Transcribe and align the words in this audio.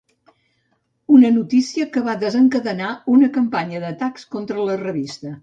Una 1.17 1.29
notícia 1.35 1.87
que 1.97 2.03
va 2.07 2.15
desencadenar 2.23 2.89
una 3.17 3.31
campanya 3.37 3.83
d’atacs 3.87 4.27
contra 4.35 4.67
la 4.73 4.81
revista. 4.83 5.37